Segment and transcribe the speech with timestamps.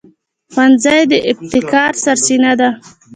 [0.53, 2.69] ښوونځی د ابتکار سرچینه ده